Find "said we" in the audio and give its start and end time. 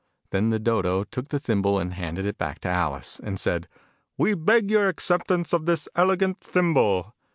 3.39-4.33